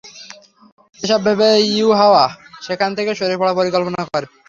[1.01, 2.23] এসব ভেবে ইউহাওয়া
[2.61, 4.27] সেখান থেকে সরে পড়ার পরিকল্পনা করে।